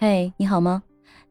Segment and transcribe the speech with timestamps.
[0.00, 0.80] 嘿，你好吗？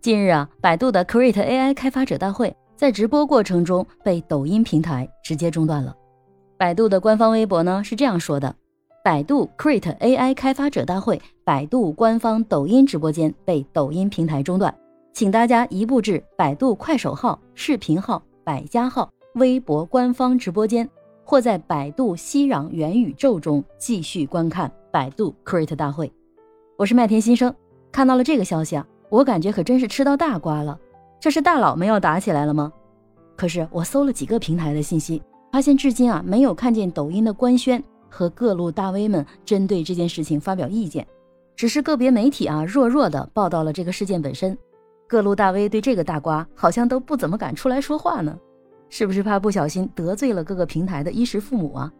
[0.02, 5.96] 近日啊，百度的 Create AI 开发者大会在直播过程中被抖音平台直接中断了。
[6.58, 8.54] 百度的官方微博呢是这样说的：
[9.06, 14.78] 百度 Create AI 开发者大会，百度官方抖音直播间被抖音平台中断，
[15.14, 20.90] 请大家移步至百度快手号、视频号、百家号、微博官方直播间，
[21.24, 26.12] 或在百度熙壤元宇宙中继续观看百度 Create 大会。
[26.76, 27.56] 我是麦田新生。
[27.92, 30.80] 看到了这个消息啊，我感觉可真是吃到大瓜了。
[31.20, 32.72] 这是大佬们要打起来了吗？
[33.36, 41.06] 可是我搜了几个平台的信息，发现至今啊没有看见抖音的官宣和各路大 V 们针对这件事情发表意见，
[41.56, 44.58] 只是个别媒体啊弱弱的报道了这个事件本身。
[45.08, 48.38] 各路大 V 对这个大瓜好像都不怎么敢出来说话呢，
[48.90, 51.92] 是不是怕不小心得罪了各个平台的衣食父母啊？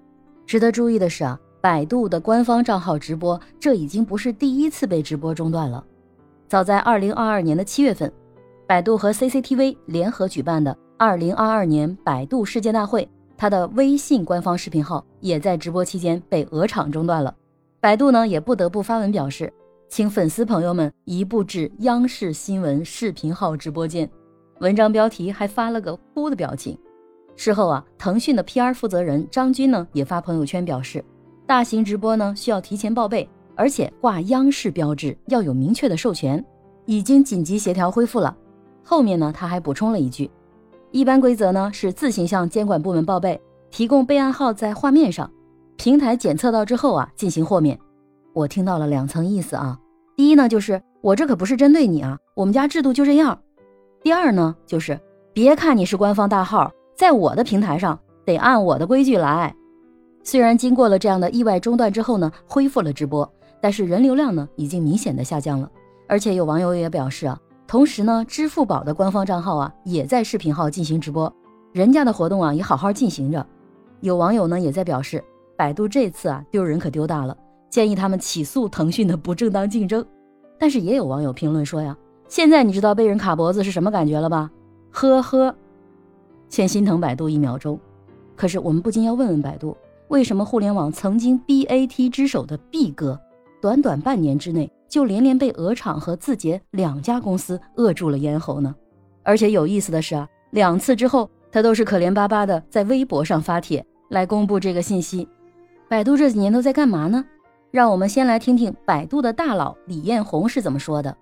[0.46, 1.40] 值得注意的是啊。
[1.60, 5.84] 百度的官方账号直播，这已经不是第一次被直播中断了。
[6.48, 8.12] 早在二零二二年的七月份，
[8.66, 17.36] 百度和 CCTV 联合举办的二零二二年百度世界大会，它的微信官方视频号也在直播期间被鹅场中断了。
[17.80, 19.52] 百度呢也不得不发文表示，
[19.90, 24.10] 请粉丝朋友们移步至央视新闻视频号直播间。
[24.60, 26.78] 文章标题还发了个哭的表情。
[27.36, 31.04] 事后啊，腾讯的 PR 负责人张军呢也发朋友圈表示。
[31.48, 36.44] 大型直播呢需要提前报备，而且挂央视标志，要有明确的授权，
[36.86, 38.36] 已经紧急协调恢复了。
[38.84, 40.30] 后面呢他还补充了一句，
[40.92, 43.40] 一般规则呢是自行向监管部门报备，
[43.72, 45.32] 提供备案号在画面上，
[45.78, 47.80] 平台检测到之后啊进行豁免。
[48.34, 49.80] 我听到了两层意思啊，
[50.18, 53.40] 第一呢就是我这可不是针对你啊，我们家制度就这样。
[54.04, 55.00] 第二呢就是
[55.32, 59.56] 别看你是官方大号，在我的平台上得按我的规矩来。
[60.28, 65.72] 虽然经过了这样的意外中断之后呢，恢复了直播，但是人流量呢已经明显的下降了。
[66.06, 71.34] 而且有网友也表示啊，同时呢，支付宝的官方账号啊也在视频号进行直播，
[71.72, 73.48] 人家的活动啊也好好进行着。
[74.02, 75.24] 有网友呢也在表示，
[75.56, 77.34] 百度这次啊丢人可丢大了，
[77.70, 80.06] 建议他们起诉腾讯的不正当竞争。
[80.60, 84.52] 但是也有网友评论说呀，现在你知道被人卡脖子是什么感觉了吧？
[84.92, 85.56] 呵呵，
[86.50, 87.80] 先心疼百度一秒钟。
[88.36, 89.74] 可是我们不禁要问问百度。
[90.10, 93.20] 为什么互联网曾经 BAT 之首的 B 哥，
[93.62, 98.74] 短短半年之内就连连被鹅厂和字节两家公司扼住了咽喉呢？
[99.24, 105.28] 而且有意思的是啊，两次之后他都是可怜巴巴的在微博上发帖来公布这个信息。
[105.90, 107.26] 百度这几年都在干嘛呢？
[107.70, 111.14] 让我们先来听听百度的大佬李彦宏是怎么说的。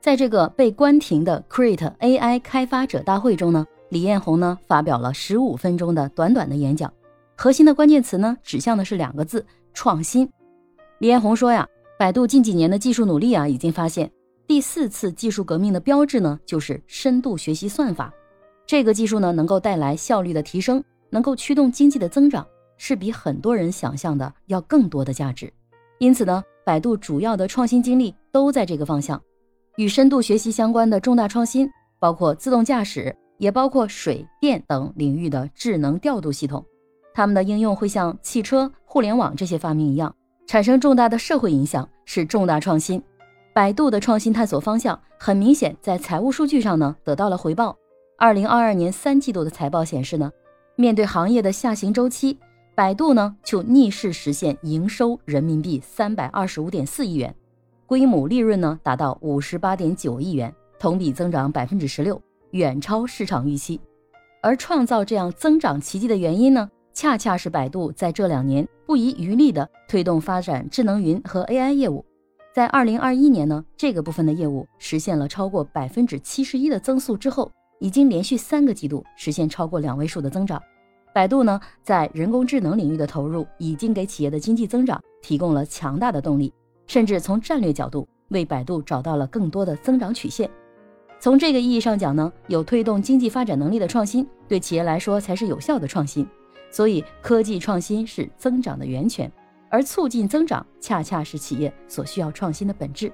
[0.00, 6.92] 在这个被关停的 Create AI 开发者大会中呢，李彦宏呢发表了十五分钟的短短的演讲。
[7.40, 10.28] 核心的关键词呢，指向的是两个字：创新。
[10.98, 11.64] 李彦宏说呀，
[11.96, 14.10] 百度近几年的技术努力啊，已经发现
[14.44, 18.12] 第四次技术革命的标志呢，就是深度学习算法。
[18.66, 22.44] 这个技术呢，能够带来效率的提升，能够驱动经济的增长，
[22.76, 25.48] 是比很多人想象的要更多的价值。
[25.98, 29.22] 因此呢，百度主要的创新精力都在这个方向。
[29.76, 31.70] 与深度学习相关的重大创新，
[32.00, 36.66] 包括自动驾驶，也包括水电等领域的智能调度系统。
[37.18, 40.14] 他们的应用会像汽车、互联网这些发明一样，
[40.46, 43.02] 产生重大的社会影响，是重大创新。
[43.52, 47.76] 百度的创新探索方向很明显，在财务数据上呢得到了回报。
[48.18, 50.30] 二零二二年三季度的财报显示呢，
[50.76, 52.38] 面对行业的下行周期，
[52.76, 57.34] 百度呢就逆势实现营收人民币三百二十五点四亿元，
[57.84, 63.80] 规模利润呢达到五十八点九亿元，同比增长百分之十六，远超市场预期。
[64.40, 66.70] 而创造这样增长奇迹的原因呢？
[66.98, 72.04] 恰恰是百度在这两年不遗余力地推动发展智能云和 AI 业务，
[72.52, 77.48] 在二零二一年呢，这个部分的业务实现了超过百分之七十一的增速之后，
[77.78, 80.60] 已经连续三个季度实现超过两位数的增长。
[81.14, 86.52] 百度呢，在人工智能领域的投入已经给企业的经济增长提供了强大的动力，
[86.88, 90.50] 甚至从战略角度为百度找到了更多的增长曲线。
[91.20, 96.26] 从这个意义上讲呢，有推动经济发展能力的创新，对企业来说才是有效的创新。
[96.70, 99.30] 所以，科技创新是增长的源泉，
[99.70, 103.10] 而促进增长恰恰是企业所需要创新的本质。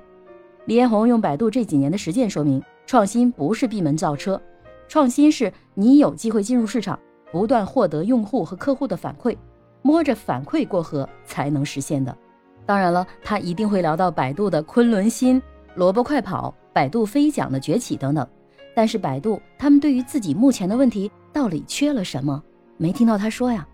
[0.66, 4.40] 李彦宏用百度这几年的实践说明，创新不是闭门造车，
[4.88, 6.98] 创新是你有机会进入市场，
[7.30, 9.36] 不断获得用户和客户的反馈，
[9.82, 12.16] 摸着反馈过河才能实现的。
[12.66, 15.40] 当然了，他一定会聊到百度的昆仑新、
[15.74, 18.26] 萝卜快跑、百度飞讲的崛起等等。
[18.74, 22.42] 但是，百度他们对于自己目前的问题到底缺了什么？
[22.76, 23.66] 没听到他说呀，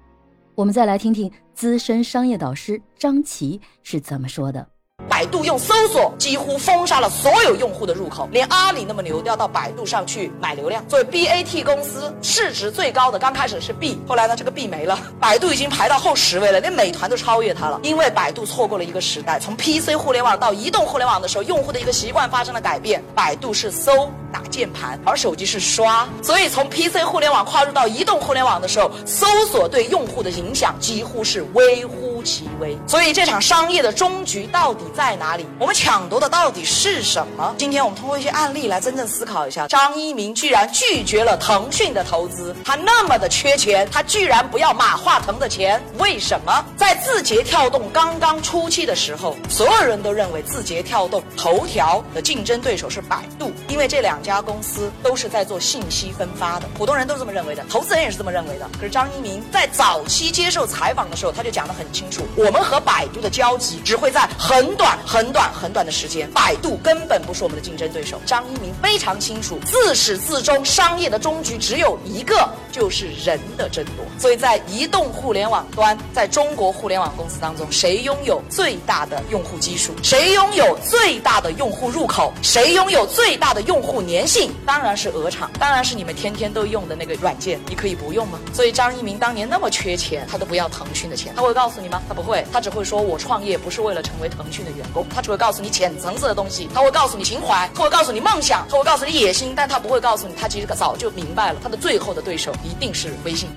[0.55, 4.69] 我们再来听听资深商业导师张琪是怎么说的。
[5.10, 10.86] 百度用搜索几乎封杀了所有用户的入口，连阿里那么牛都要到百度上去买流量。
[10.88, 17.80] 作为 BAT 公司市值最高的，刚开始是 B，后来呢这个 B 没了， 百度已经排到后十位了，连美团都超越它了。
[17.82, 24.08] 因为百度错过了一个时代，从 PC 互联网到移动互联网的时候，用户的一个习惯发生了改变，百度是搜。
[24.32, 32.78] 打键盘，而手机是刷，所以从 PC 互联网跨入到移动互联网的时候，搜索对用户的影响几乎是微乎其微。
[32.87, 35.44] 所以这场商业的终局到底在哪里？
[35.58, 37.55] 我们抢夺的到底是什么？
[37.58, 39.67] 今天我们通过一些案例来真正思考一下。
[39.67, 46.64] 张一鸣居然拒绝了腾讯的投资，他那么的缺钱，他居然不要马化腾的钱，为什么？
[46.76, 54.20] 在字节跳动刚刚初期的时候，所有人都认为字节跳动、头条的竞争对手是百度，因为这两。
[54.20, 58.69] 家公司都是在做信息分发的，普通人都这么认为的，投资人也是这么认为的。
[58.78, 68.20] 可是张一鸣在早期接受采访的时候，他就讲得很清我们和百度的交集只会在很短、很短、很短的时间，百度根本不是我们的竞争对手。
[68.26, 74.04] 张一鸣非常清楚，自始至终，商业的终局只有一个，就是人的争夺。
[74.18, 79.92] 所以在移动互联网端，在中国互联网公司当中，谁拥有最大的用户基数？
[80.02, 82.32] 谁拥有最大的用户入口？
[82.42, 84.00] 谁拥有最大的用户？
[84.00, 88.38] 粘性当然是鹅厂，当然是你们天天都用的那个软件，你可以不用吗？
[88.52, 92.00] 所以张一鸣当年那么缺钱，他都不要腾讯的钱，他会告诉你吗？
[92.08, 103.49] 他不会，他只会说我创业不是为了成为腾讯的员工，他只会告诉你浅层次的东西，他会告诉你情怀，他会告诉你梦想，他会告诉你野心，但他不会告诉你，他其实早就明白了，他的最后的对手一定是微信。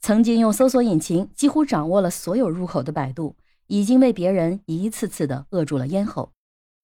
[0.00, 3.34] 曾经用搜索引擎几乎掌握了所有入口的百度，
[3.66, 6.30] 已经被别人一次次的扼住了咽喉，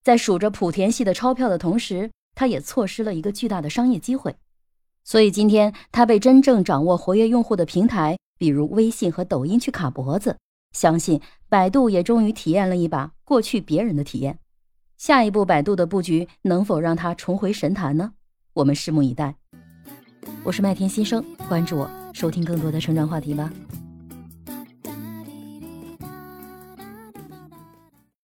[0.03, 2.11] 在数着莆田系的钞票的同时。
[2.35, 4.35] 他也错失了一个巨大的商业机会，
[5.05, 10.35] 所以今天他被真正掌握活跃用户的平台，比如微信和抖音去卡脖子。
[10.73, 14.39] 相信百度也终于体验了一把过去别人的体验。
[14.97, 18.13] 下一步百度的布局能否让它重回神坛呢？
[18.55, 19.35] 我们拭目以待。
[20.45, 23.53] 我是麦田新生，关注我，收听更多的成长话题吧。